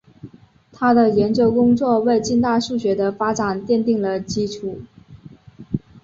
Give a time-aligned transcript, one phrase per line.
[0.73, 4.81] 他的研究工作为近代数学的发展奠定了基础。